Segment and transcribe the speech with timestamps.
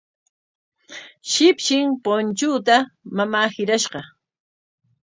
[1.33, 2.77] Shipshin punchuuta
[3.17, 3.99] mamaa hirashqa.